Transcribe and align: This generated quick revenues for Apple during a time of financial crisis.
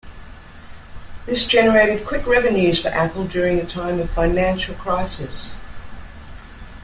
This 1.27 1.45
generated 1.45 2.07
quick 2.07 2.25
revenues 2.25 2.81
for 2.81 2.87
Apple 2.87 3.25
during 3.27 3.59
a 3.59 3.67
time 3.67 3.99
of 3.99 4.09
financial 4.09 4.73
crisis. 4.73 5.53